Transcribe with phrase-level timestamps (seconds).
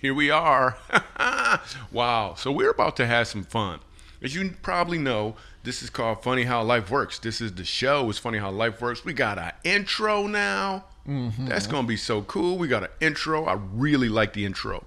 [0.00, 0.78] here we are.
[1.92, 2.34] wow.
[2.36, 3.80] So we're about to have some fun.
[4.22, 7.18] As you probably know, this is called Funny How Life Works.
[7.18, 8.08] This is the show.
[8.10, 9.04] It's Funny How Life Works.
[9.04, 10.84] We got our intro now.
[11.06, 12.58] That's going to be so cool.
[12.58, 13.46] We got an intro.
[13.46, 14.84] I really like the intro.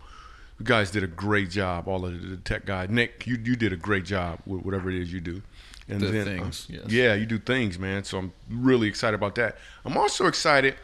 [0.59, 2.89] You guys did a great job, all of the tech guys.
[2.89, 5.41] Nick, you, you did a great job with whatever it is you do.
[5.87, 6.91] And The then, things, uh, yes.
[6.91, 8.03] Yeah, you do things, man.
[8.03, 9.57] So I'm really excited about that.
[9.83, 10.75] I'm also excited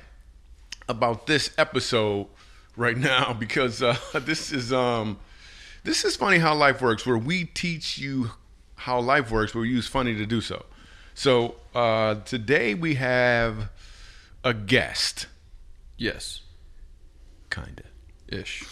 [0.89, 2.27] about this episode
[2.77, 5.17] right now because uh, this is um
[5.83, 8.31] this is funny how life works where we teach you
[8.75, 10.65] how life works but we use funny to do so
[11.13, 13.69] so uh today we have
[14.43, 15.27] a guest
[15.99, 16.41] Yes.
[17.49, 17.83] kinda
[18.27, 18.63] Ish.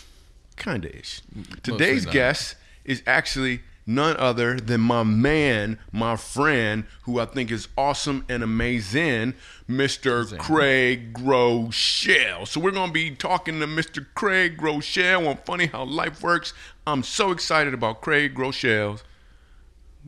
[0.57, 2.13] kinda ish Mostly today's not.
[2.13, 8.25] guest is actually none other than my man my friend who i think is awesome
[8.27, 9.33] and amazing
[9.69, 15.83] mr craig groeschel so we're gonna be talking to mr craig groeschel on funny how
[15.83, 16.53] life works.
[16.87, 19.03] I'm so excited about craig groeschel's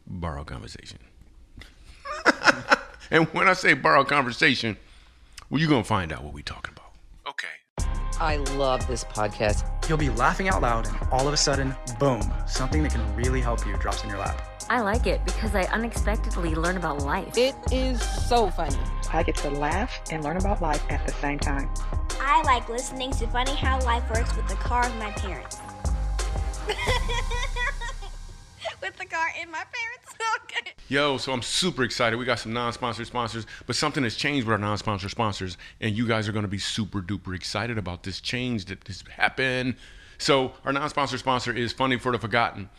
[0.05, 0.99] borrow conversation.
[3.09, 4.75] And when i say borrow conversation
[5.49, 6.76] well you're gonna find out what we're talking about
[8.19, 9.63] I love this podcast.
[9.87, 13.41] You'll be laughing out loud, and all of a sudden, boom, something that can really
[13.41, 14.41] help you drops in your lap.
[14.69, 17.37] I like it because I unexpectedly learn about life.
[17.37, 18.75] It is so funny.
[19.13, 21.69] I get to laugh and learn about life at the same time.
[22.19, 25.59] I like listening to Funny How Life Works with the car of my parents.
[28.81, 30.15] with the car in my parents.
[30.43, 30.73] okay.
[30.87, 32.17] Yo, so I'm super excited.
[32.17, 36.07] We got some non-sponsored sponsors, but something has changed with our non-sponsored sponsors, and you
[36.07, 39.75] guys are going to be super duper excited about this change that has happened.
[40.17, 42.69] So our non-sponsored sponsor is Funding for the Forgotten.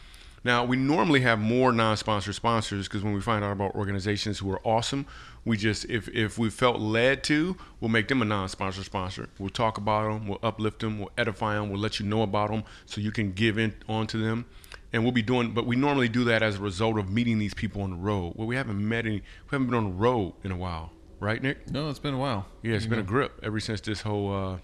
[0.44, 4.50] Now we normally have more non-sponsored sponsors because when we find out about organizations who
[4.52, 5.04] are awesome,
[5.44, 9.28] we just if if we felt led to, we'll make them a non-sponsored sponsor.
[9.38, 12.50] We'll talk about them, we'll uplift them, we'll edify them, we'll let you know about
[12.50, 14.46] them so you can give in onto them
[14.92, 17.54] and we'll be doing but we normally do that as a result of meeting these
[17.54, 20.32] people on the road well we haven't met any we haven't been on the road
[20.44, 20.90] in a while
[21.20, 22.46] right nick No, it's been a while.
[22.62, 24.58] yeah it's been a grip ever since this whole uh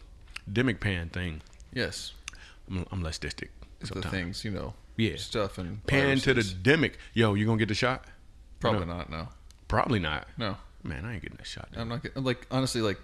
[0.50, 2.12] demic pan thing Yes.
[2.70, 3.48] i'm, I'm less distic
[3.80, 4.12] The sometimes.
[4.12, 4.74] things, you know.
[4.96, 5.16] Yeah.
[5.16, 6.54] Stuff and pan to the viruses.
[6.54, 8.04] demic yo you gonna get the shot
[8.60, 8.94] Probably No.
[8.96, 9.10] not.
[9.10, 9.28] No.
[9.68, 10.56] probably not No.
[10.84, 12.98] man i ain't getting that shot I'm not get, like honestly like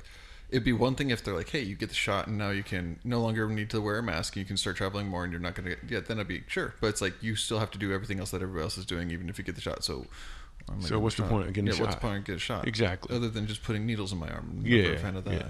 [0.50, 2.62] it'd be one thing if they're like, hey, you get the shot and now you
[2.62, 5.32] can no longer need to wear a mask and you can start traveling more and
[5.32, 6.74] you're not gonna get yeah, then I'd be sure.
[6.80, 9.10] But it's like you still have to do everything else that everybody else is doing
[9.10, 9.82] even if you get the shot.
[9.84, 10.06] So
[10.68, 11.30] I'm So what's the shot.
[11.30, 12.00] point of getting yeah, the what's shot?
[12.00, 12.68] the point of getting a shot?
[12.68, 13.16] Exactly.
[13.16, 14.56] Other than just putting needles in my arm.
[14.60, 15.32] I'm yeah a fan of that.
[15.34, 15.46] yeah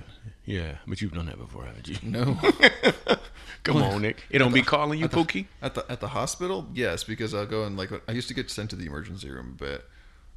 [0.46, 2.38] yeah but you've done that before haven't you No.
[3.62, 6.08] come on nick it don't be calling you at the, pookie at the at the
[6.08, 9.30] hospital, yes, because I'll go and like I used to get sent to the emergency
[9.30, 9.84] room a bit.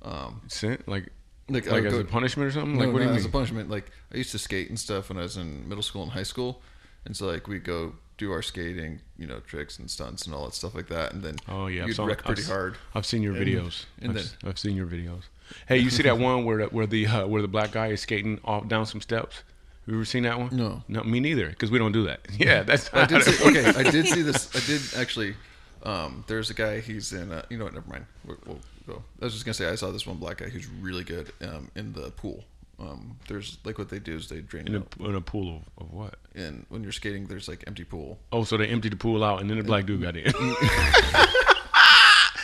[0.01, 1.09] Um, sent like
[1.49, 3.29] like, like as go- a punishment or something No, like what do you as a
[3.29, 3.69] punishment.
[3.69, 6.23] Like I used to skate and stuff when I was in middle school and high
[6.23, 6.61] school,
[7.05, 10.45] and so like we'd go do our skating, you know, tricks and stunts and all
[10.45, 12.75] that stuff like that, and then Oh yeah, I've you'd saw- wreck I've pretty hard.
[12.95, 13.85] I've seen your And- videos.
[14.01, 15.23] and I've, then- I've seen your videos.
[15.67, 18.01] Hey, you see that one where the, where the uh, where the black guy is
[18.01, 19.37] skating off down some steps?
[19.85, 20.55] Have you ever seen that one?
[20.55, 20.81] No.
[20.87, 21.49] no, me neither.
[21.49, 22.21] Because we don't do that.
[22.37, 22.89] Yeah, that's.
[22.93, 24.49] I did see, okay, I did see this.
[24.55, 25.35] I did actually.
[25.83, 26.79] Um, there's a guy.
[26.79, 27.31] He's in.
[27.33, 27.73] Uh, you know what?
[27.73, 28.05] Never mind.
[28.25, 29.03] We'll, we'll go.
[29.21, 31.69] I was just gonna say I saw this one black guy who's really good um,
[31.75, 32.43] in the pool.
[32.79, 35.09] Um, there's like what they do is they drain in it a, out.
[35.09, 36.15] in a pool of, of what?
[36.35, 38.19] And when you're skating, there's like empty pool.
[38.31, 40.23] Oh, so they empty the pool out, and then the black dude got in.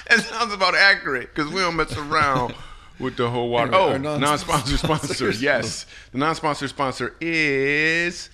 [0.09, 2.53] that sounds about accurate because we don't mess around
[3.00, 3.73] with the whole water.
[3.73, 5.07] Anyway, oh, our non-sponsor sponsor.
[5.07, 5.41] sponsors.
[5.41, 8.29] Yes, the non-sponsor sponsor is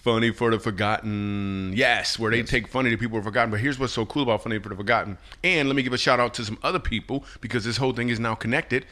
[0.00, 1.74] Funny for the Forgotten.
[1.76, 3.50] Yes, where they take funny to people who are forgotten.
[3.50, 5.18] But here's what's so cool about Funny for the Forgotten.
[5.44, 8.08] And let me give a shout out to some other people because this whole thing
[8.08, 8.86] is now connected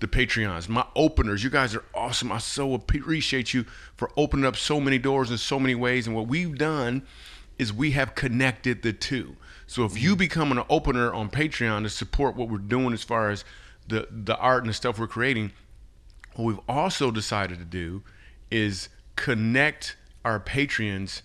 [0.00, 1.44] the Patreons, my openers.
[1.44, 2.32] You guys are awesome.
[2.32, 3.64] I so appreciate you
[3.96, 6.06] for opening up so many doors in so many ways.
[6.06, 7.02] And what we've done
[7.58, 9.36] is we have connected the two.
[9.66, 10.18] So if you mm-hmm.
[10.18, 13.44] become an opener on Patreon to support what we're doing as far as
[13.86, 15.52] the the art and the stuff we're creating,
[16.34, 18.02] what we've also decided to do
[18.50, 21.22] is connect our Patreons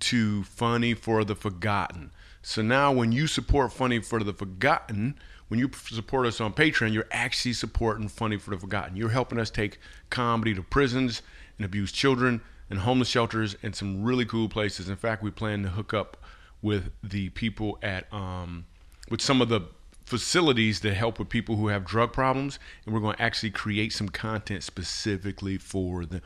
[0.00, 2.12] to Funny for the Forgotten.
[2.42, 6.92] So now when you support Funny for the Forgotten, when you support us on Patreon,
[6.92, 8.96] you're actually supporting Funny for the Forgotten.
[8.96, 9.78] You're helping us take
[10.10, 11.22] comedy to prisons
[11.56, 12.40] and abused children
[12.70, 14.88] and homeless shelters and some really cool places.
[14.88, 16.16] In fact, we plan to hook up
[16.60, 18.66] with the people at um,
[19.10, 19.62] with some of the
[20.04, 23.92] facilities that help with people who have drug problems, and we're going to actually create
[23.92, 26.22] some content specifically for them.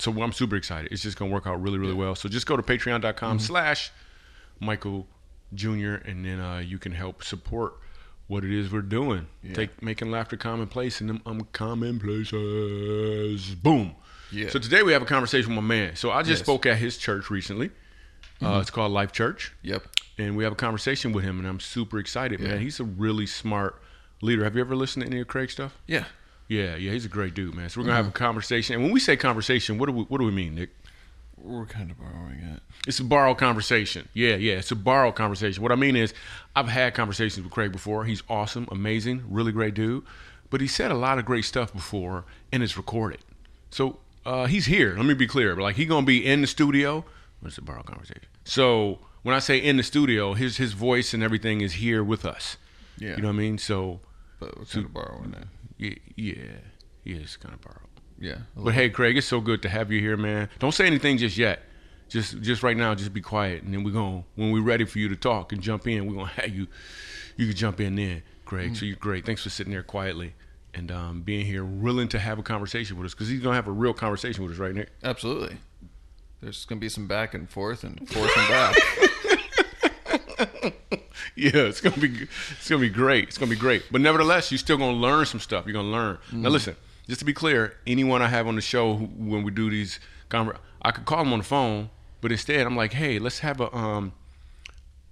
[0.00, 0.90] So I'm super excited.
[0.92, 2.14] It's just going to work out really, really well.
[2.14, 3.90] So just go to patreon.com slash
[4.58, 5.06] Michael
[5.54, 5.94] Jr.
[6.04, 7.74] and then uh, you can help support
[8.28, 9.26] what it is we're doing.
[9.54, 13.54] Take making laughter commonplace in them uncommon places.
[13.56, 13.94] Boom.
[14.32, 14.48] Yeah.
[14.50, 15.96] So today we have a conversation with my man.
[15.96, 16.38] So I just Yes.
[16.40, 17.70] spoke at his church recently
[18.42, 19.52] Uh, it's called Life Church.
[19.62, 19.82] Yep.
[20.16, 22.60] And we have a conversation with him, and I'm super excited, man.
[22.60, 23.82] He's a really smart
[24.22, 24.44] leader.
[24.44, 25.76] Have you ever listened to any of Craig's stuff?
[25.86, 26.04] Yeah.
[26.50, 27.68] Yeah, yeah, he's a great dude, man.
[27.68, 28.74] So we're gonna have a conversation.
[28.74, 30.70] And when we say conversation, what do we what do we mean, Nick?
[31.40, 32.60] We're kind of borrowing it.
[32.88, 34.08] It's a borrowed conversation.
[34.14, 35.62] Yeah, yeah, it's a borrowed conversation.
[35.62, 36.12] What I mean is,
[36.56, 38.04] I've had conversations with Craig before.
[38.04, 40.02] He's awesome, amazing, really great dude.
[40.50, 43.20] But he said a lot of great stuff before, and it's recorded.
[43.70, 44.96] So uh, he's here.
[44.96, 45.54] Let me be clear.
[45.54, 47.04] Like he gonna be in the studio.
[47.44, 48.26] It's a borrowed conversation.
[48.44, 52.24] So when I say in the studio, his his voice and everything is here with
[52.24, 52.56] us.
[52.98, 53.10] Yeah.
[53.10, 53.56] You know what I mean?
[53.58, 54.00] So
[54.40, 55.46] But we're kind of borrowing it.
[55.80, 56.34] Yeah, yeah,
[57.04, 57.88] yeah, it's kind of borrowed.
[58.18, 58.38] Yeah.
[58.56, 60.48] But hey, Craig, it's so good to have you here, man.
[60.58, 61.60] Don't say anything just yet.
[62.08, 64.98] Just just right now, just be quiet, and then we're gonna when we're ready for
[64.98, 66.66] you to talk and jump in, we're gonna have you.
[67.36, 68.76] You can jump in then, Craig.
[68.76, 69.24] So you're great.
[69.24, 70.34] Thanks for sitting there quietly
[70.74, 73.68] and um, being here, willing to have a conversation with us, because he's gonna have
[73.68, 74.84] a real conversation with us, right, now.
[75.02, 75.56] Absolutely.
[76.40, 78.76] There's going to be some back and forth and forth and back.
[81.44, 83.28] Yeah, it's gonna be it's gonna be great.
[83.28, 83.84] It's gonna be great.
[83.90, 85.64] But nevertheless, you're still gonna learn some stuff.
[85.66, 86.18] You're gonna learn.
[86.32, 86.76] Now, listen.
[87.08, 89.98] Just to be clear, anyone I have on the show who, when we do these
[90.28, 91.90] conver- I could call them on the phone,
[92.20, 94.12] but instead I'm like, hey, let's have a um,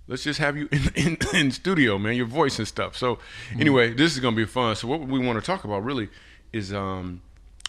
[0.07, 2.97] let's just have you in, in, in studio, man, your voice and stuff.
[2.97, 3.19] So
[3.59, 4.77] anyway, this is gonna be fun.
[4.77, 6.09] So what we want to talk about really
[6.53, 7.23] is um,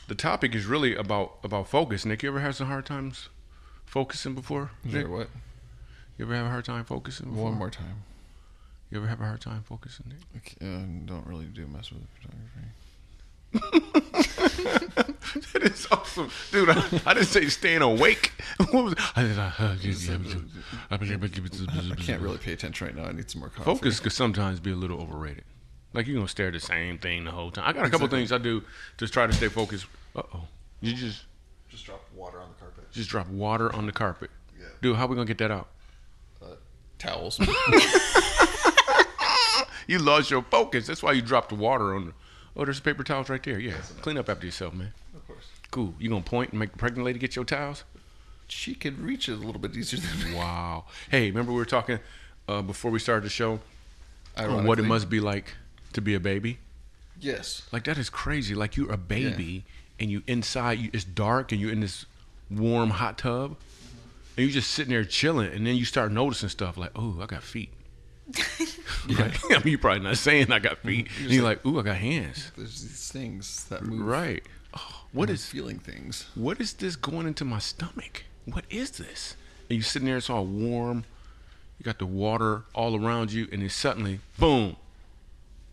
[0.07, 2.05] the topic is really about about focus.
[2.05, 3.29] Nick, you ever had some hard times
[3.85, 4.71] focusing before?
[4.83, 5.05] Nick?
[5.05, 5.29] Sure, what?
[6.17, 7.29] You ever have a hard time focusing?
[7.29, 7.45] Before?
[7.45, 8.03] One more time.
[8.91, 10.19] You ever have a hard time focusing, Nick?
[10.35, 12.65] I c- uh, don't really do mess with photography.
[15.53, 16.69] that is awesome, dude.
[16.69, 18.31] I, I didn't say staying awake.
[18.71, 18.95] What was?
[19.15, 19.21] I,
[20.91, 20.97] I
[21.97, 23.05] can't really pay attention right now.
[23.05, 23.63] I need some more coffee.
[23.63, 25.43] focus could sometimes be a little overrated.
[25.93, 27.63] Like you're gonna stare at the same thing the whole time.
[27.67, 28.63] I got a couple things I do
[28.97, 29.85] to try to stay focused.
[30.15, 30.43] Uh oh,
[30.81, 31.23] you just
[31.69, 32.91] Just drop water on the carpet.
[32.91, 34.65] just drop water on the carpet, Yeah.
[34.81, 34.95] dude.
[34.97, 35.67] How we gonna get that out?
[36.99, 37.39] Towels.
[39.89, 40.85] You lost your focus.
[40.85, 42.05] That's why you dropped the water on.
[42.05, 42.13] The,
[42.55, 43.57] oh, there's paper towels right there.
[43.57, 44.93] Yeah, clean up after yourself, man.
[45.15, 45.47] of course.
[45.71, 45.95] Cool.
[45.97, 47.83] You gonna point and make the pregnant lady get your towels?
[48.47, 50.37] She could reach it a little bit easier than me.
[50.37, 50.85] Wow.
[51.09, 51.97] Hey, remember we were talking
[52.47, 53.61] uh, before we started the show
[54.37, 55.55] on what it must be like
[55.93, 56.59] to be a baby?
[57.19, 57.63] Yes.
[57.71, 58.53] Like that is crazy.
[58.53, 59.65] Like you're a baby
[59.99, 62.05] and you inside you it's dark and you're in this
[62.51, 63.57] warm hot tub
[64.37, 67.25] and you're just sitting there chilling and then you start noticing stuff like, oh, I
[67.25, 67.71] got feet.
[69.07, 69.35] Right?
[69.49, 71.07] I mean, you're probably not saying I got feet.
[71.19, 72.51] And you're like, ooh, I got hands.
[72.55, 74.05] There's these things that move.
[74.05, 74.43] Right.
[74.75, 76.27] Oh, what feeling things?
[76.35, 78.25] what is this going into my stomach?
[78.45, 79.35] What is this?
[79.69, 81.05] And you sitting there, it's all warm.
[81.79, 84.75] You got the water all around you, and then suddenly, boom,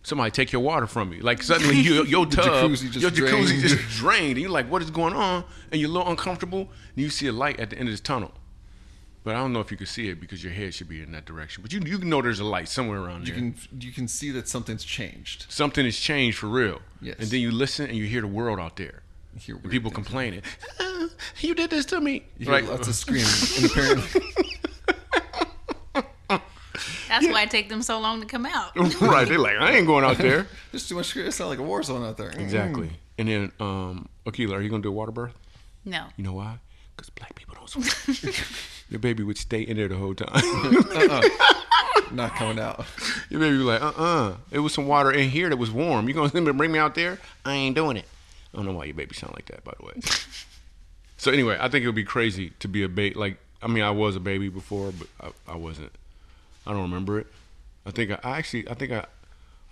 [0.03, 1.21] somebody take your water from you.
[1.21, 3.63] Like suddenly, you, your tub, jacuzzi just your jacuzzi drained.
[3.63, 6.61] just drained, and you're like, "What is going on?" And you're a little uncomfortable.
[6.61, 6.69] And
[7.05, 8.33] you see a light at the end of this tunnel,
[9.27, 11.11] but I don't know if you can see it because your head should be in
[11.11, 11.61] that direction.
[11.63, 13.43] But you you know there's a light somewhere around You there.
[13.43, 15.47] can you can see that something's changed.
[15.49, 16.79] Something has changed for real.
[17.03, 17.17] Yes.
[17.19, 19.03] And then you listen and you hear the world out there.
[19.35, 20.07] You hear And people things.
[20.07, 20.43] complaining,
[20.81, 21.09] "Ah,
[21.41, 23.27] "You did this to me." You hear lots of screaming,
[23.57, 24.23] and apparently,
[27.09, 28.77] That's why it take them so long to come out.
[29.01, 29.27] right.
[29.27, 30.47] They're like, I ain't going out there.
[30.71, 31.07] there's too much.
[31.07, 31.29] screaming.
[31.31, 32.31] It sounds like a war zone out there.
[32.31, 32.91] Exactly.
[33.19, 35.33] And then, um, Akila, are you gonna do a water birth?
[35.85, 36.07] No.
[36.17, 36.59] You know why?
[36.97, 38.33] Because black people don't swim.
[38.89, 40.31] Your baby would stay in there the whole time.
[40.35, 41.23] Uh-uh.
[42.13, 42.87] Not coming out.
[43.31, 46.09] Your baby was like, uh uh It was some water in here that was warm.
[46.09, 47.19] You gonna bring me out there?
[47.45, 48.07] I ain't doing it.
[48.55, 49.93] I don't know why your baby sound like that, by the way.
[51.17, 53.15] so anyway, I think it would be crazy to be a baby.
[53.15, 55.93] Like, I mean, I was a baby before, but I, I wasn't.
[56.67, 57.27] I don't remember it.
[57.85, 59.05] I think I, I actually, I think I,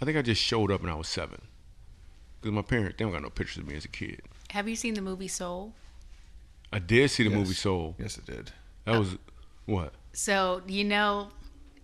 [0.01, 1.41] I think I just showed up when I was seven.
[2.41, 4.21] Because my parents, they don't got no pictures of me as a kid.
[4.51, 5.73] Have you seen the movie Soul?
[6.75, 7.39] I did see the Yes.
[7.39, 7.95] movie Soul.
[7.99, 8.51] Yes, it did.
[8.85, 9.17] That was
[9.67, 9.93] what?
[10.13, 11.29] So you know,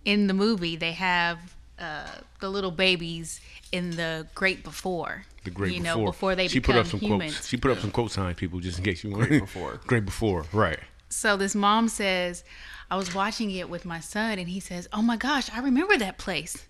[0.05, 1.39] in the movie they have
[1.79, 2.05] uh,
[2.41, 3.39] the little babies
[3.71, 5.23] in the great before.
[5.45, 5.77] The great before.
[5.77, 5.97] you before.
[6.01, 7.33] know, before they she become put up some humans.
[7.35, 7.47] quotes.
[7.47, 9.27] She put up some quote signs, people, just in case you want.
[9.29, 9.79] Great before.
[9.87, 10.79] great before, right?
[11.09, 12.43] So this mom says,
[12.91, 15.97] I was watching it with my son, and he says, "Oh my gosh, I remember
[15.97, 16.67] that place."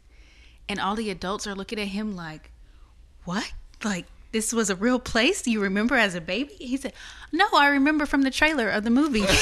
[0.70, 2.52] And all the adults are looking at him like,
[3.26, 3.52] "What?
[3.84, 5.46] Like this was a real place?
[5.48, 6.94] You remember as a baby?" He said,
[7.32, 9.26] "No, I remember from the trailer of the movie."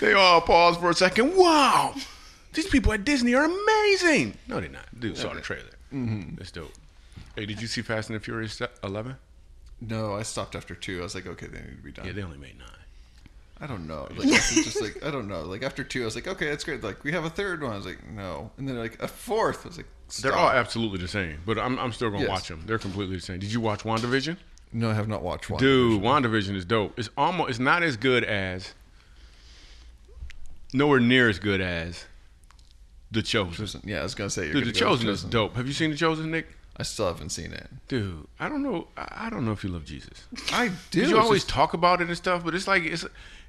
[0.00, 1.36] They all pause for a second.
[1.36, 1.94] Wow,
[2.54, 4.36] these people at Disney are amazing.
[4.48, 4.86] No, they're not.
[4.98, 5.70] Dude, saw the trailer.
[5.92, 6.36] Mm-hmm.
[6.36, 6.72] That's dope.
[7.36, 9.16] Hey, did you see Fast and the Furious Eleven?
[9.80, 11.00] No, I stopped after two.
[11.00, 12.06] I was like, okay, they need to be done.
[12.06, 12.68] Yeah, they only made nine.
[13.60, 14.08] I don't know.
[14.16, 15.42] Like, it's just like I don't know.
[15.42, 16.82] Like after two, I was like, okay, that's great.
[16.82, 17.72] Like we have a third one.
[17.72, 19.64] I was like, no, and then like a fourth.
[19.64, 19.86] I was like,
[20.20, 22.28] They're all absolutely the same, but I'm, I'm still gonna Yes.
[22.30, 22.62] watch them.
[22.66, 23.38] They're completely the same.
[23.38, 24.36] Did you watch WandaVision?
[24.72, 25.58] No, I have not watched one.
[25.60, 26.98] Dude, WandaVision is dope.
[26.98, 28.74] It's almost it's not as good as
[30.72, 32.04] nowhere near as good as
[33.10, 33.82] The Chosen.
[33.84, 34.44] Yeah, I was gonna say.
[34.44, 35.56] You're Dude, The gonna go with Chosen is dope.
[35.56, 36.46] Have you seen The Chosen, Nick?
[36.76, 37.68] I still haven't seen it.
[37.88, 38.88] Dude, I don't know.
[38.96, 40.24] I I don't know if you love Jesus.
[40.52, 41.00] I do.
[41.02, 43.04] 'Cause you It's always just- talk about it and stuff, but it's like it's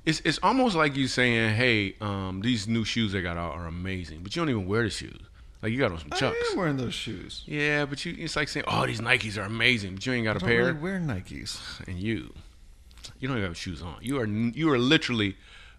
[0.06, 3.66] it's it's almost like you saying, "Hey, um, these new shoes they got out are
[3.66, 5.22] amazing," but you don't even wear the shoes.
[5.64, 6.22] Like you got on some Chucks.
[6.24, 6.52] I Chucks.
[6.52, 7.44] am wearing those shoes.
[7.48, 10.36] Yeah, but you it's like saying, "Oh, these Nikes are amazing," but you ain't got
[10.36, 10.60] I a don't pair.
[10.66, 11.58] really wear Nikes.
[11.88, 12.34] and you,
[13.20, 13.96] you don't even have shoes on.
[14.02, 15.38] You are you are literally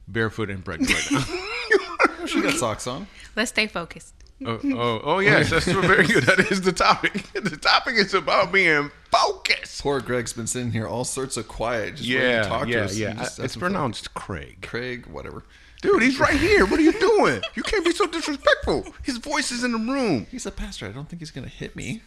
[0.08, 1.24] barefoot and pregnant right now.
[2.26, 3.06] She got socks on.
[3.36, 4.14] Let's stay focused.
[4.46, 6.24] oh, oh, oh, yes, that's very good.
[6.24, 7.22] That is the topic.
[7.34, 9.82] The topic is about being focused.
[9.82, 12.70] Poor Greg's been sitting here all sorts of quiet, just waiting to Yeah, talk to
[12.70, 12.96] yeah, us.
[12.96, 13.10] yeah.
[13.10, 13.70] He just I- has It's some fun.
[13.72, 14.62] pronounced Craig.
[14.66, 15.44] Craig, whatever.
[15.84, 16.64] Dude, he's right here.
[16.64, 17.42] What are you doing?
[17.54, 18.86] You can't be so disrespectful.
[19.02, 20.26] His voice is in the room.
[20.30, 20.86] He's a pastor.
[20.86, 22.00] I don't think he's gonna hit me.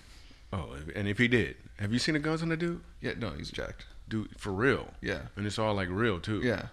[0.52, 2.82] Oh, and if he did, have you seen the guns on the dude?
[3.02, 3.86] Yeah, no, he's jacked.
[4.10, 4.88] Dude, for real.
[5.00, 5.22] Yeah.
[5.36, 6.42] And it's all like real too.
[6.42, 6.68] Yeah.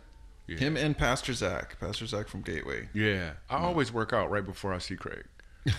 [0.47, 0.57] Yeah.
[0.57, 1.79] Him and Pastor Zach.
[1.79, 2.89] Pastor Zach from Gateway.
[2.95, 3.33] Yeah.
[3.51, 3.61] I mm.
[3.61, 5.25] always work out right before I see Craig.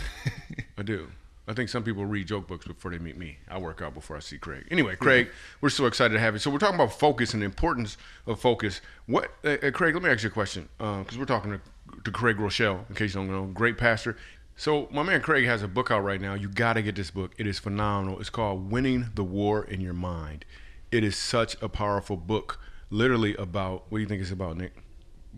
[0.78, 1.10] I do.
[1.48, 3.38] I think some people read joke books before they meet me.
[3.48, 4.66] I work out before I see Craig.
[4.72, 5.30] Anyway, Craig,
[5.62, 6.40] we're so excited to have you.
[6.40, 8.82] So we're talking about focus and the importance of focus.
[9.06, 9.94] What, uh, uh, Craig?
[9.94, 11.62] Let me ask you a question because we're talking to,
[12.04, 12.90] to Craig Groeschel.
[12.90, 14.18] In case you don't know, great pastor.
[14.58, 16.34] So my man Craig has a book out right now.
[16.34, 17.34] You got to get this book.
[17.38, 18.20] It is phenomenal.
[18.20, 20.46] It's called "Winning the War in Your Mind."
[20.92, 22.60] It is such a powerful book.
[22.90, 24.74] Literally about what do you think it's about, Nick?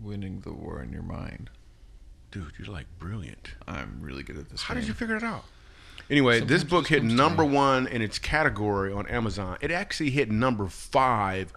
[0.00, 1.50] Winning the war in your mind.
[2.30, 3.54] Dude, you're like brilliant.
[3.66, 4.62] I'm really good at this.
[4.62, 4.82] How game.
[4.82, 5.44] did you figure it out?
[6.10, 9.58] Anyway, this Sometimes it book hit number one in its category on Amazon.
[9.60, 11.52] It actually hit number five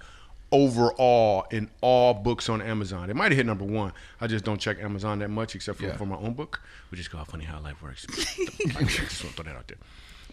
[0.52, 3.10] overall in all books on Amazon.
[3.10, 3.94] It might have hit number one.
[4.20, 5.96] I just don't check Amazon that much, except for, Yeah.
[5.96, 8.06] for my own book, which is called Funny How Life Works.
[8.08, 9.78] just want to throw that out there.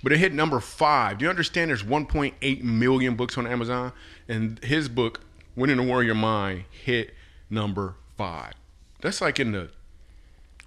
[0.02, 1.18] But it hit number five.
[1.18, 1.70] Do you understand?
[1.70, 3.92] There's 1.8 million books on Amazon,
[4.28, 5.20] and his book,
[5.56, 7.14] Winning the War in Your Mind, hit
[7.50, 8.54] number five.
[9.00, 9.70] That's like in the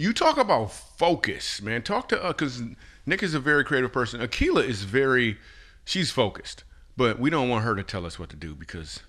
[0.00, 1.82] you talk about focus, man.
[1.82, 2.62] Talk to us because
[3.06, 4.20] Nick is a very creative person.
[4.20, 5.38] Akila is very,
[5.84, 6.64] she's focused,
[6.96, 9.00] but we don't want her to tell us what to do because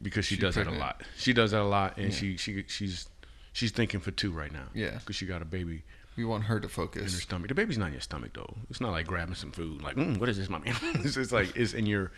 [0.00, 1.02] because she, She does that a lot.
[1.16, 3.08] She does that a lot, and she she she's
[3.52, 4.66] she's thinking for two right now.
[4.74, 4.98] Yeah.
[4.98, 5.82] because she got a baby
[6.16, 7.48] we want her to focus in her stomach.
[7.48, 8.54] The baby's not in your stomach though.
[8.70, 9.82] It's not like grabbing some food.
[9.82, 10.72] Like, mm, what is this, mommy?
[10.94, 12.12] it's just like it's in your.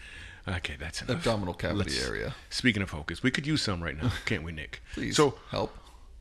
[0.48, 1.16] Okay, that's enough.
[1.18, 2.34] Abdominal cavity Let's- area.
[2.50, 4.82] Speaking of focus, we could use some right now, can't we, Nick?
[4.94, 5.76] Please So, help.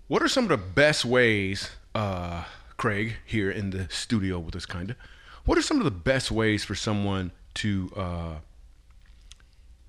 [0.10, 2.44] What are some of the best ways, uh,
[2.78, 4.96] Craig, here in the studio with us, kinda?
[5.46, 8.36] What are some of the best ways for someone to uh,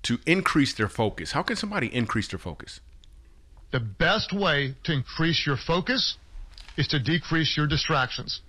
[0.03, 1.31] to increase their focus?
[1.31, 2.79] How can somebody increase their focus?
[3.71, 6.17] The best way to increase your focus
[6.77, 8.41] is to decrease your distractions.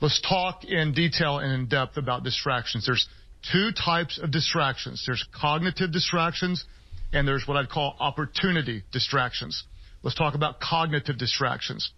[0.00, 2.86] Let's talk in detail and in depth about distractions.
[2.86, 3.08] There's
[3.50, 5.02] two types of distractions.
[5.06, 6.64] There's cognitive distractions
[7.12, 9.64] and there's what I'd call opportunity distractions.
[10.02, 11.92] Let's talk about cognitive distractions.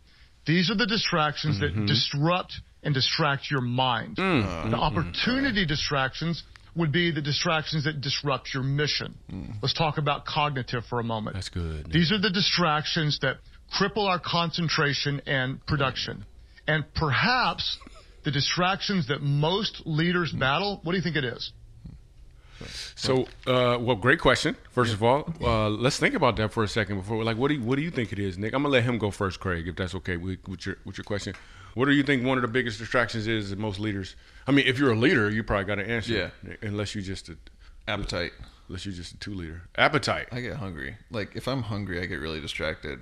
[0.47, 1.87] These are the distractions that mm-hmm.
[1.87, 4.16] disrupt and distract your mind.
[4.16, 4.42] Mm.
[4.42, 4.75] the mm-hmm.
[4.75, 6.42] opportunity distractions
[6.75, 9.14] would be the distractions that disrupt your mission.
[9.30, 9.57] Mm.
[9.61, 11.35] Let's talk about cognitive for a moment.
[11.35, 11.90] That's good.
[11.92, 13.37] These are the distractions that
[13.78, 16.25] cripple our concentration and production.
[16.66, 17.78] And perhaps
[18.25, 21.52] the distractions that most leaders battle, what do you think it is?
[22.94, 24.56] So, uh, well, great question.
[24.70, 27.24] First of all, uh, let's think about that for a second before.
[27.24, 28.52] Like, what do you, what do you think it is, Nick?
[28.54, 31.04] I'm gonna let him go first, Craig, if that's okay with, with your with your
[31.04, 31.34] question.
[31.74, 34.16] What do you think one of the biggest distractions is that most leaders?
[34.46, 36.12] I mean, if you're a leader, you probably got to answer.
[36.44, 36.54] Yeah.
[36.62, 37.36] Unless you just a,
[37.86, 38.32] Appetite.
[38.68, 39.62] unless you're just a two leader.
[39.76, 40.28] Appetite.
[40.32, 40.96] I get hungry.
[41.10, 43.00] Like if I'm hungry, I get really distracted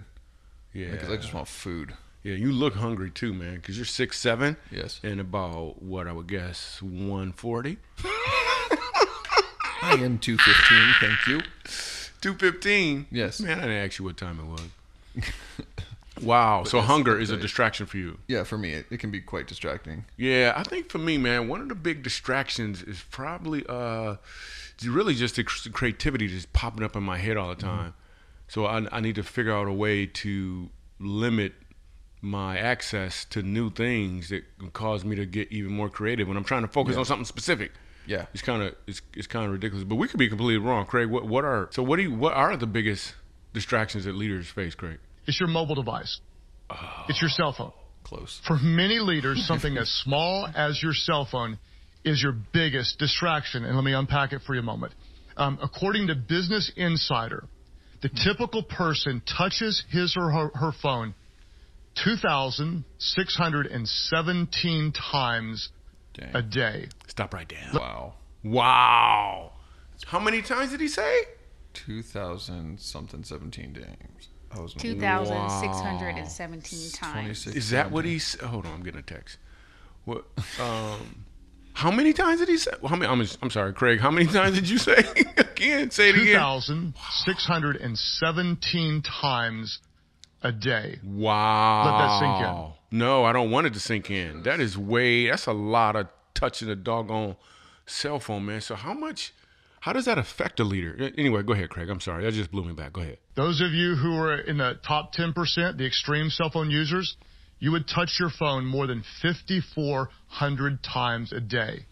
[0.74, 0.90] Yeah.
[0.92, 1.94] because I just want food.
[2.22, 4.56] yeah, you look hungry too, man, because you're six seven.
[4.70, 5.00] Yes.
[5.02, 7.78] And about what I would guess one forty.
[9.82, 11.40] I am 215, thank you.
[12.20, 13.06] Two fifteen.
[13.10, 13.40] Yes.
[13.40, 15.24] Man, I didn't ask you what time it was.
[16.22, 16.64] wow.
[16.64, 18.18] So hunger is a distraction for you.
[18.26, 20.04] Yeah, for me, it, it can be quite distracting.
[20.16, 24.16] Yeah, I think for me, man, one of the big distractions is probably uh,
[24.84, 27.94] really just the creativity just popping up in my head all the time.
[28.48, 31.52] So I, I need to figure out a way to limit
[32.20, 34.42] my access to new things that
[34.72, 37.70] cause me to get even more creative when I'm trying to focus on something specific.
[38.08, 38.26] Yeah.
[38.32, 41.10] it's kind of it's, it's kind of ridiculous, but we could be completely wrong, Craig.
[41.10, 43.12] What what are so what do you what are the biggest
[43.52, 44.98] distractions that leaders face, Craig?
[45.26, 46.20] It's your mobile device.
[47.08, 47.72] It's your cell phone.
[48.04, 48.40] close.
[48.46, 51.58] For many leaders, something as small as your cell phone
[52.04, 53.64] is your biggest distraction.
[53.64, 54.94] And let me unpack it for you a moment.
[55.36, 57.44] Um, according to Business Insider,
[58.02, 61.14] the typical person touches his or her, her phone
[62.04, 65.68] 2,617 times
[66.18, 66.36] Dang.
[66.36, 66.88] a day.
[67.06, 67.70] Stop right there.
[67.72, 68.14] Wow.
[68.44, 69.52] Wow.
[70.06, 71.22] How many times did he say?
[71.74, 74.28] 2000 something 17 games.
[74.50, 77.42] I was 2,617 times.
[77.44, 78.38] 26 Is that what he's?
[78.40, 79.38] Hold on, I'm getting a text.
[80.04, 80.24] What?
[80.60, 81.24] Um,
[81.74, 82.72] how many times did he say?
[82.84, 83.08] How many?
[83.08, 84.00] I'm, I'm sorry, Craig.
[84.00, 84.96] How many times did you say
[85.36, 85.92] again?
[85.92, 86.40] Say it again.
[86.40, 89.78] 2,617 times
[90.42, 90.98] a day.
[91.04, 91.84] Wow.
[91.84, 92.72] Let that sink in.
[92.90, 94.42] No, I don't want it to sink in.
[94.44, 95.28] That is way.
[95.28, 97.36] That's a lot of touching a doggone
[97.86, 98.60] cell phone, man.
[98.60, 99.34] So how much?
[99.80, 101.10] How does that affect a leader?
[101.16, 101.88] Anyway, go ahead, Craig.
[101.88, 102.24] I'm sorry.
[102.24, 102.92] That just blew me back.
[102.92, 103.18] Go ahead.
[103.36, 105.34] Those of you who are in the top 10%,
[105.76, 107.16] the extreme cell phone users,
[107.60, 111.86] you would touch your phone more than 5,400 times a day.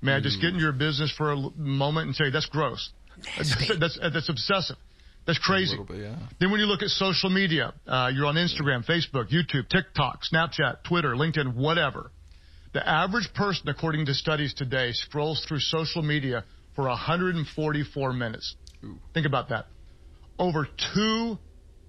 [0.00, 0.50] May I just get mm.
[0.50, 2.90] into your business for a moment and say that's gross?
[3.36, 4.76] That's, that's, that's obsessive.
[5.26, 5.76] That's crazy.
[5.88, 6.16] bit, yeah.
[6.38, 10.84] Then when you look at social media, uh, you're on Instagram, Facebook, YouTube, TikTok, Snapchat,
[10.86, 12.10] Twitter, LinkedIn, whatever.
[12.74, 18.56] The average person, according to studies today, scrolls through social media for 144 minutes.
[19.14, 19.66] Think about that.
[20.38, 21.38] Over two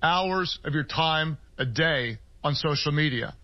[0.01, 3.36] hours of your time a day on social media.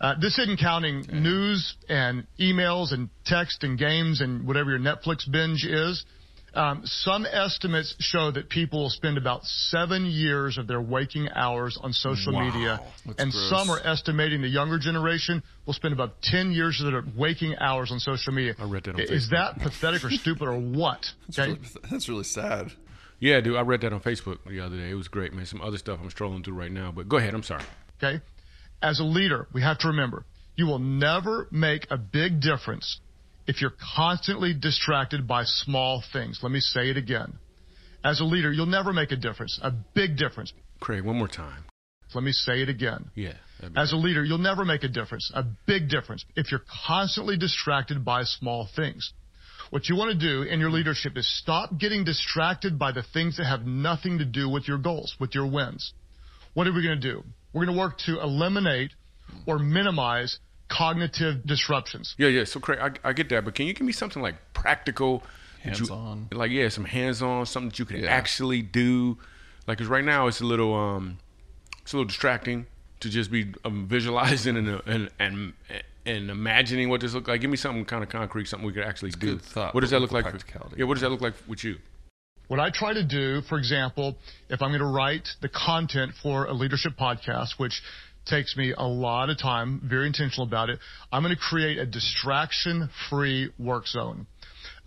[0.00, 5.30] Uh, this isn't counting news and emails and text and games and whatever your Netflix
[5.30, 6.04] binge is.
[6.58, 11.78] Um, some estimates show that people will spend about seven years of their waking hours
[11.80, 12.46] on social Wow.
[12.50, 12.80] media,
[13.16, 13.48] and gross.
[13.48, 17.92] some are estimating the younger generation will spend about 10 years of their waking hours
[17.92, 18.56] on social media.
[18.58, 19.30] I read that on Is Facebook.
[19.30, 21.06] that pathetic or stupid or what?
[21.28, 21.52] That's, Okay.
[21.52, 22.72] really, that's really sad.
[23.20, 23.56] Yeah, dude.
[23.56, 24.90] I read that on Facebook the other day.
[24.90, 25.46] It was great, man.
[25.46, 26.90] Some other stuff I'm strolling through right now.
[26.90, 27.34] But go ahead.
[27.34, 27.62] I'm sorry.
[28.02, 28.20] Okay?
[28.82, 30.24] As a leader, we have to remember
[30.56, 32.98] you will never make a big difference
[33.48, 36.38] if you're constantly distracted by small things.
[36.42, 37.38] Let me say it again.
[38.04, 40.52] As a leader, you'll never make a difference, a big difference.
[40.80, 41.64] Craig, one more time.
[42.14, 43.10] Let me say it again.
[43.14, 43.32] Yeah.
[43.74, 48.04] As a leader, you'll never make a difference, a big difference, if you're constantly distracted
[48.04, 49.12] by small things.
[49.70, 53.38] What you want to do in your leadership is stop getting distracted by the things
[53.38, 55.92] that have nothing to do with your goals, with your wins.
[56.54, 57.24] What are we going to do?
[57.52, 58.92] We're going to work to eliminate
[59.46, 62.14] or minimize cognitive disruptions.
[62.18, 62.44] Yeah, yeah.
[62.44, 65.22] So, Craig, I, I get that, but can you give me something like practical,
[65.64, 66.28] that you- Hands-on.
[66.32, 68.08] like yeah, some hands-on, something that you can Yeah.
[68.10, 69.18] actually do?
[69.66, 71.18] Like, cause right now it's a little, um,
[71.82, 72.66] it's a little distracting
[73.00, 75.52] to just be um, visualizing and, uh, and and
[76.06, 77.40] and imagining what this look like.
[77.40, 79.38] Give me something kind of concrete, something we could actually do.
[79.38, 80.24] thought, what does that look like?
[80.30, 80.38] For,
[80.76, 81.76] yeah, what does that look like with you?
[82.48, 84.16] What I try to do, for example,
[84.48, 87.82] if I'm going to write the content for a leadership podcast, which
[88.28, 90.78] takes me a lot of time, very intentional about it,
[91.10, 94.26] I'm going to create a distraction free work zone.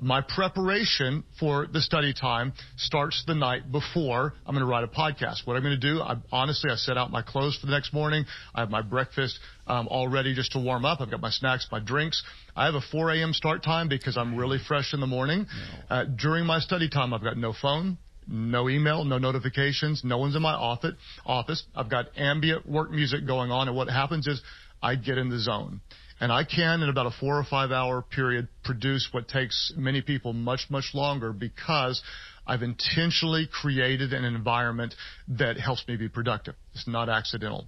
[0.03, 4.87] My preparation for the study time starts the night before I'm going to write a
[4.87, 5.45] podcast.
[5.45, 7.93] What I'm going to do, I, honestly, I set out my clothes for the next
[7.93, 8.25] morning.
[8.55, 11.01] I have my breakfast um, all ready just to warm up.
[11.01, 12.23] I've got my snacks, my drinks.
[12.55, 13.33] I have a 4 a.m.
[13.33, 15.45] start time because I'm really fresh in the morning.
[15.87, 17.99] Uh, during my study time, I've got no phone,
[18.31, 20.03] no email, no notifications.
[20.03, 21.63] No one's in my office.
[21.75, 24.41] I've got ambient work music going on, and what happens is
[24.81, 25.81] I get in the zone.
[26.19, 30.01] And I can, in about a four or five hour period, produce what takes many
[30.01, 32.01] people much, much longer because
[32.45, 34.93] I've intentionally created an environment
[35.29, 36.55] that helps me be productive.
[36.73, 37.67] It's not accidental.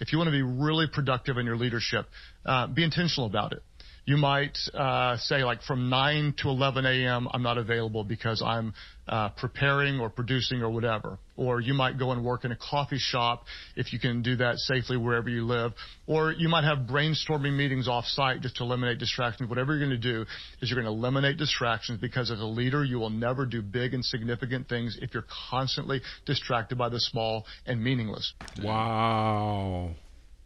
[0.00, 2.06] If you want to be really productive in your leadership,
[2.44, 3.62] uh, be intentional about it.
[4.06, 7.26] You might uh, say like from 9 to 11 a.m.
[7.32, 8.74] I'm not available because I'm
[9.08, 11.18] uh, preparing or producing or whatever.
[11.36, 13.44] Or you might go and work in a coffee shop
[13.76, 15.72] if you can do that safely wherever you live.
[16.06, 19.48] Or you might have brainstorming meetings off site just to eliminate distractions.
[19.48, 20.26] Whatever you're going to do
[20.60, 23.94] is you're going to eliminate distractions because as a leader you will never do big
[23.94, 28.34] and significant things if you're constantly distracted by the small and meaningless.
[28.62, 29.92] Wow.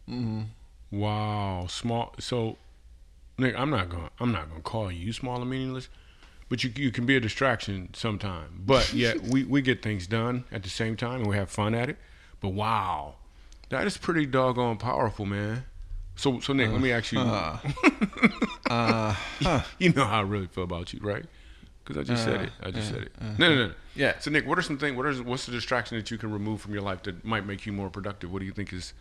[0.07, 0.97] Mm-hmm.
[0.97, 1.67] Wow.
[1.69, 2.15] Small.
[2.19, 2.57] So,
[3.39, 4.03] Nick, I'm not going.
[4.03, 5.89] to I'm not going to call you small and meaningless,
[6.49, 8.61] but you you can be a distraction sometime.
[8.65, 11.73] But yet we we get things done at the same time and we have fun
[11.73, 11.97] at it.
[12.41, 13.15] But wow,
[13.69, 15.65] that is pretty doggone powerful, man.
[16.15, 17.19] So so Nick, let me ask you.
[17.19, 17.57] Uh,
[18.69, 21.25] uh, uh, you know how I really feel about you, right?
[21.83, 22.51] Because I just said it.
[22.61, 23.11] I just said it.
[23.39, 23.73] No, no, no, no.
[23.95, 24.19] Yeah.
[24.19, 24.95] So Nick, what are some things?
[24.95, 27.65] What are what's the distraction that you can remove from your life that might make
[27.65, 28.31] you more productive?
[28.31, 28.93] What do you think is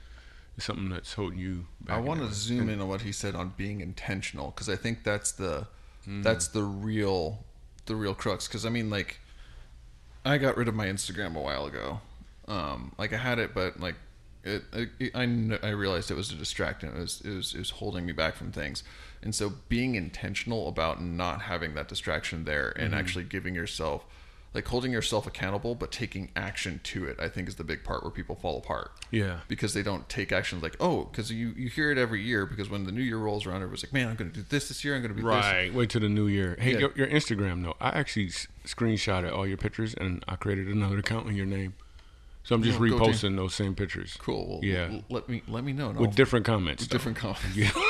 [0.58, 1.96] something that's holding you back?
[1.96, 5.04] I want to zoom in on what he said on being intentional because I think
[5.04, 5.66] that's the
[6.06, 6.22] Mm.
[6.22, 7.44] that's the real
[7.86, 8.46] the real crux.
[8.48, 9.20] Because I mean, like,
[10.24, 12.00] I got rid of my Instagram a while ago.
[12.46, 13.96] Um, like I had it, but like
[14.44, 16.88] it, it, I kn- I realized it was a distraction.
[16.90, 18.82] It was, it was it was holding me back from things,
[19.22, 22.96] and so being intentional about not having that distraction there and Mhm.
[22.98, 24.06] actually giving yourself
[24.58, 28.02] like holding yourself accountable but taking action to it i think is the big part
[28.02, 29.38] where people fall apart Yeah.
[29.48, 32.68] because they don't take action like oh because you you hear it every year because
[32.68, 34.94] when the new year rolls around everyone's like man i'm gonna do this this year
[34.96, 35.66] i'm gonna be Right.
[35.68, 36.56] this Wait till the new year.
[36.58, 36.78] Hey, Yeah.
[36.80, 37.76] your, your Instagram though.
[37.80, 38.28] I actually
[38.66, 41.74] screenshotted all your pictures and I created another account in your name.
[42.44, 44.16] So I'm just go reposting those same pictures.
[44.18, 44.48] Cool.
[44.48, 45.00] Well, yeah.
[45.10, 46.82] let me let me know With I'll- different comments.
[46.82, 47.70] with different comments Yeah.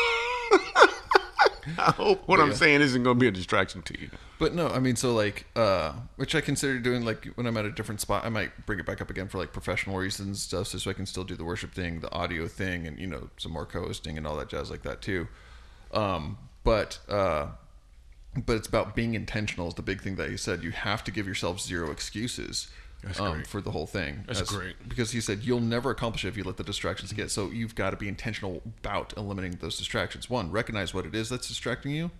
[1.78, 4.10] I hope what I'm saying isn't going to be a distraction to you.
[4.38, 7.64] But no, I mean, so like, uh, which I consider doing like when I'm at
[7.64, 10.36] a different spot, I might bring it back up again for like professional reasons and
[10.36, 13.06] stuff, so, so I can still do the worship thing, the audio thing, and you
[13.06, 15.26] know, some more co-hosting and all that jazz like that too.
[15.92, 17.48] Um, but uh,
[18.46, 20.62] but it's about being intentional is the big thing that you said.
[20.62, 22.68] You have to give yourself zero excuses.
[23.18, 24.24] Um, for the whole thing.
[24.26, 24.88] That's great.
[24.88, 27.30] because he said you'll never accomplish it if you let the distractions get.
[27.30, 30.28] So you've got to be intentional about eliminating those distractions.
[30.28, 32.10] One, recognize what it is that's distracting you,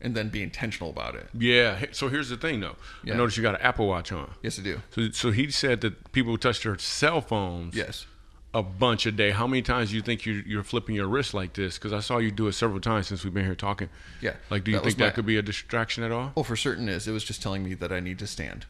[0.00, 1.28] and then be intentional about it.
[1.32, 1.84] Yeah.
[1.92, 2.74] So here's the thing, though.
[3.04, 3.14] Yeah.
[3.14, 4.30] I noticed you got an Apple Watch on.
[4.42, 4.82] Yes, I do.
[4.90, 7.74] So, so he said that people touch their cell phones.
[7.76, 8.06] Yes.
[8.52, 9.30] A bunch a day.
[9.30, 11.76] How many times do you think you're, you're flipping your wrist like this?
[11.78, 13.90] Because I saw you do it several times since we've been here talking.
[14.20, 14.34] Yeah.
[14.50, 16.32] Like, do you That think that my- could be a distraction at all?
[16.34, 17.06] Well, for certain is.
[17.06, 18.64] It was just telling me that I need to stand,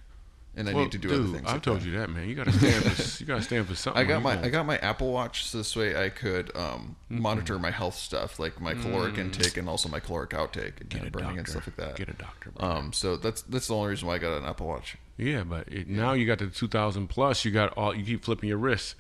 [0.57, 1.47] and I Well, need to do dude, other things.
[1.47, 1.87] I've like told that.
[1.87, 2.29] you that, man.
[2.29, 2.85] You got to stand.
[2.85, 4.01] for, you got to stand for something.
[4.01, 7.23] I got my I got my Apple Watch so this way I could um, Mm-hmm.
[7.23, 9.19] monitor my health stuff, like my caloric Mm.
[9.19, 11.97] intake and also my caloric outtake, and kind of burning and stuff like that.
[11.97, 12.69] Get a doctor, bro.
[12.69, 14.97] Um, so that's that's the only reason why I got an Apple Watch.
[15.19, 17.45] Yeah, but it, now you got the 2000 plus.
[17.45, 17.95] You got all.
[17.95, 18.95] You keep flipping your wrists,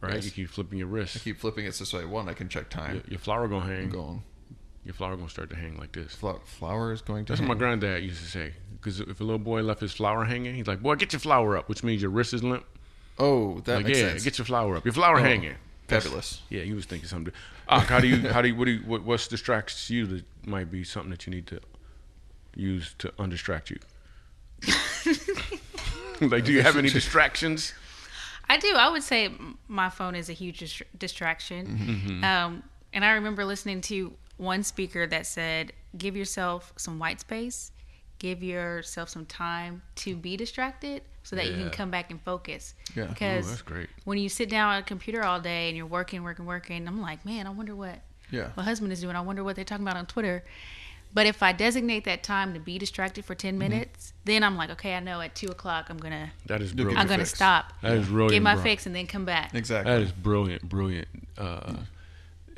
[0.00, 0.14] right?
[0.14, 0.24] Yes.
[0.24, 1.16] You keep flipping your wrists.
[1.16, 2.04] I keep flipping it so this way.
[2.04, 2.94] One, I can check time.
[2.94, 3.84] Your, your flower gonna hang.
[3.84, 4.22] I'm going.
[4.84, 6.14] Your flower gonna start to hang like this.
[6.14, 7.32] Fla- flower is going to.
[7.32, 8.54] That's what my granddad used to say.
[8.80, 11.56] Because if a little boy left his flower hanging, he's like, "Boy, get your flower
[11.56, 12.64] up," which means your wrist is limp.
[13.18, 14.24] Oh, that like, makes yeah, sense.
[14.24, 14.84] get your flower up.
[14.84, 15.54] Your flower Oh, hanging.
[15.86, 16.40] That's- fabulous.
[16.48, 17.34] Yeah, you was thinking something.
[17.68, 18.28] Ah, how do you?
[18.32, 18.56] How do you?
[18.56, 18.80] What do you?
[18.86, 21.60] What, what distracts you that might be something that you need to
[22.56, 23.78] use to undistract you?
[26.28, 27.72] like, do you have any distractions?
[28.48, 28.74] I do.
[28.74, 29.30] I would say
[29.68, 32.20] my phone is a huge dis- distraction.
[32.22, 32.24] Mhm.
[32.24, 32.62] Um,
[32.92, 37.70] and I remember listening to one speaker that said, "Give yourself some white space,
[38.20, 42.74] give yourself some time to be distracted, so that you can come back and focus."
[42.94, 43.04] Yeah.
[43.10, 43.88] Ooh, that's great.
[44.04, 47.00] when you sit down at a computer all day and you're working, working, working, I'm
[47.02, 48.50] like, man, I wonder what Yeah.
[48.56, 49.16] my husband is doing.
[49.16, 50.44] I wonder what they're talking about on Twitter.
[51.12, 53.58] But if I designate that time to be distracted for 10 Mhm.
[53.58, 57.00] minutes, then I'm like, okay, I know at two o'clock I'm gonna That is brilliant.
[57.00, 57.34] I'm gonna fix.
[57.34, 57.72] stop.
[57.82, 58.30] That is brilliant.
[58.34, 58.62] Get my bro.
[58.62, 59.52] fix and then come back.
[59.52, 59.92] Exactly.
[59.92, 61.08] That is brilliant, brilliant.
[61.36, 61.74] Uh,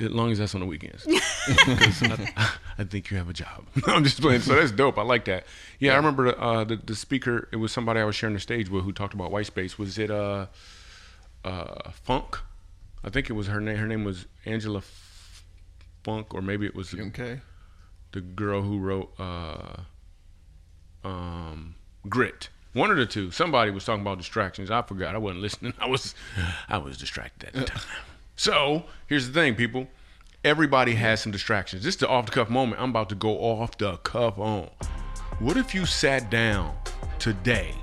[0.02, 1.06] As long as that's on the weekends.
[1.08, 3.64] I, I think you have a job.
[3.86, 4.40] I'm just playing.
[4.40, 4.98] So that's dope.
[4.98, 5.44] I like that.
[5.78, 7.48] Yeah, I remember uh, the the speaker.
[7.52, 9.78] It was somebody I was sharing the stage with who talked about white space.
[9.78, 10.46] Was it uh,
[11.44, 12.38] uh, Funk?
[13.04, 13.76] I think it was her name.
[13.76, 15.44] Her name was Angela F-
[16.04, 17.40] Funk, or maybe it was Okay.
[18.12, 19.76] the girl who wrote uh,
[21.04, 21.74] um,
[22.08, 22.48] Grit.
[22.74, 23.30] One of the two.
[23.30, 24.70] Somebody was talking about distractions.
[24.70, 25.14] I forgot.
[25.14, 25.74] I wasn't listening.
[25.78, 26.14] I was
[26.68, 27.82] I was distracted at the time.
[28.36, 29.86] So here's the thing, people.
[30.44, 31.84] Everybody has some distractions.
[31.84, 32.80] This is the off the cuff moment.
[32.82, 34.68] I'm about to go off the cuff on.
[35.38, 36.74] What if you sat down
[37.18, 37.74] today,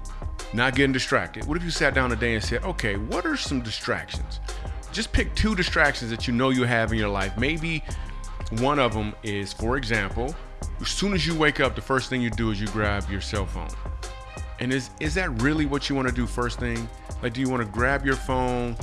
[0.54, 1.46] not getting distracted?
[1.46, 4.40] What if you sat down today and said, okay, what are some distractions?
[4.92, 7.38] Just pick two distractions that you know you have in your life.
[7.38, 7.84] Maybe
[8.58, 10.36] one of them is, for example,
[10.82, 13.22] as soon as you wake up, the first thing you do is you grab your
[13.22, 13.70] cell phone.
[14.60, 16.90] And is is that really what you want to do first thing?
[17.22, 18.76] Like, do you want to grab your phone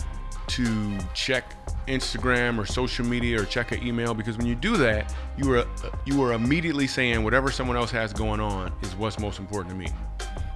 [0.48, 1.54] to check
[1.87, 4.14] Instagram or social media or check an email?
[4.14, 5.66] Because when you do that, you are
[6.04, 9.78] you are immediately saying whatever someone else has going on is what's most important to
[9.78, 9.88] me.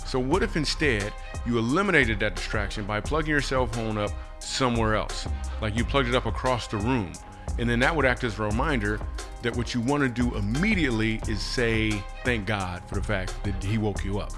[0.05, 1.13] So what if instead
[1.47, 5.29] you eliminated that distraction by plugging your cell phone up somewhere else?
[5.61, 7.13] Like you plugged it up across the room.
[7.59, 9.01] And then that would act as a reminder
[9.43, 11.93] that what you want to do immediately is say
[12.25, 14.33] thank God for the fact that he woke you up.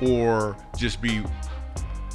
[0.00, 1.24] Or just be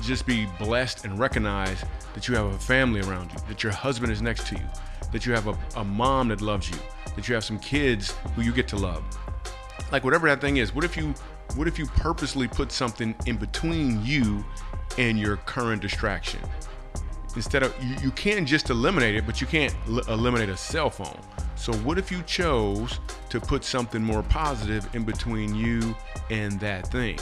[0.05, 4.11] just be blessed and recognize that you have a family around you, that your husband
[4.11, 4.65] is next to you,
[5.11, 6.77] that you have a, a mom that loves you,
[7.15, 9.03] that you have some kids who you get to love.
[9.91, 11.13] Like whatever that thing is, what if you
[11.55, 14.43] what if you purposely put something in between you
[14.97, 16.39] and your current distraction?
[17.35, 20.89] Instead of you, you can just eliminate it, but you can't l- eliminate a cell
[20.89, 21.19] phone.
[21.55, 25.95] So what if you chose to put something more positive in between you
[26.29, 27.19] and that thing?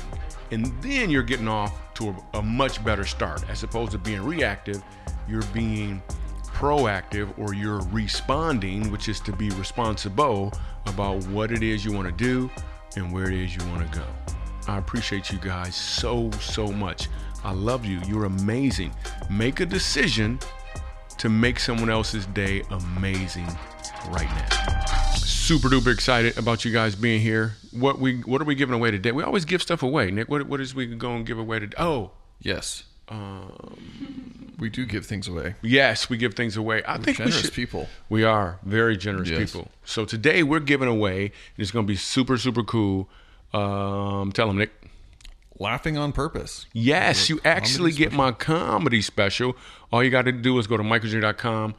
[0.52, 3.50] And then you're getting off to a, a much better start.
[3.50, 4.84] As opposed to being reactive,
[5.28, 6.02] you're being
[6.44, 10.54] proactive or you're responding, which is to be responsible
[10.86, 12.50] about what it is you want to do
[12.96, 14.06] and where it is you want to go.
[14.68, 17.08] I appreciate you guys so, so much.
[17.44, 18.00] I love you.
[18.08, 18.94] You're amazing.
[19.30, 20.40] Make a decision
[21.18, 23.48] to make someone else's day amazing
[24.10, 25.11] right now.
[25.32, 27.56] Super duper excited about you guys being here.
[27.72, 29.12] What we what are we giving away today?
[29.12, 30.30] We always give stuff away, Nick.
[30.30, 31.76] What what is we going to give away today?
[31.80, 32.84] Oh, Yes.
[33.10, 33.78] um,
[34.60, 35.56] We do give things away.
[35.62, 36.84] yes, we give things away.
[36.84, 37.54] I We're think we generous should.
[37.54, 37.88] people.
[38.10, 39.52] We are very generous Yes.
[39.52, 39.70] people.
[39.84, 43.10] So today we're giving away, and it's going to be super super cool.
[43.54, 44.72] Um, tell them, Nick.
[45.60, 46.66] Laughing on purpose.
[46.74, 49.56] Yes, you actually get my comedy special.
[49.92, 51.76] All you got to do is go to michaeljr.com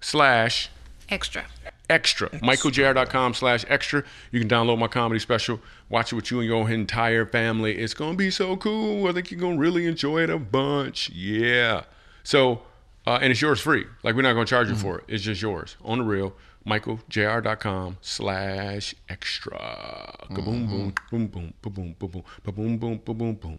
[0.00, 0.68] slash
[1.08, 1.44] Extra.
[1.92, 2.28] Extra.
[2.30, 4.02] michaeljr.com slash extra.
[4.30, 5.60] You can download my comedy special.
[5.88, 7.78] Watch it with you and your entire family.
[7.78, 9.06] It's going to be so cool.
[9.06, 11.10] I think you're going to really enjoy it a bunch.
[11.10, 11.84] Yeah.
[12.24, 12.62] So,
[13.06, 13.84] uh, and it's yours free.
[14.02, 15.04] Like, we're not going to charge you for it.
[15.08, 15.76] It's just yours.
[15.84, 16.34] On the real.
[16.66, 20.26] michaeljr.com slash extra.
[20.30, 23.58] Kaboom, boom, boom, boom, boom, boom, boom, boom, boom, boom, boom, boom, boom.